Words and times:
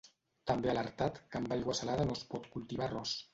També 0.51 0.71
ha 0.71 0.71
alertat 0.73 1.19
que 1.35 1.41
amb 1.41 1.53
aigua 1.57 1.75
salada 1.81 2.09
no 2.09 2.17
es 2.21 2.25
pot 2.33 2.49
cultivar 2.57 2.89
arròs. 2.89 3.15